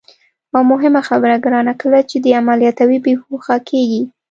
[0.55, 4.01] او مهمه خبره ګرانه، کله چې دې عملیاتوي، بېهوښه کېږي.